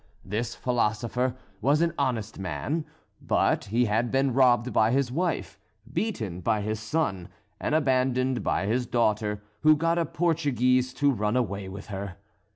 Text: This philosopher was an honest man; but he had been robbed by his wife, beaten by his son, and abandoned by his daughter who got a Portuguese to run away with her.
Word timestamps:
This 0.25 0.55
philosopher 0.55 1.35
was 1.61 1.79
an 1.81 1.93
honest 1.95 2.39
man; 2.39 2.85
but 3.21 3.65
he 3.65 3.85
had 3.85 4.09
been 4.09 4.33
robbed 4.33 4.73
by 4.73 4.89
his 4.89 5.11
wife, 5.11 5.59
beaten 5.93 6.39
by 6.41 6.61
his 6.61 6.79
son, 6.79 7.29
and 7.59 7.75
abandoned 7.75 8.41
by 8.43 8.65
his 8.65 8.87
daughter 8.87 9.43
who 9.59 9.77
got 9.77 9.99
a 9.99 10.05
Portuguese 10.07 10.91
to 10.95 11.11
run 11.11 11.37
away 11.37 11.69
with 11.69 11.85
her. 11.89 12.15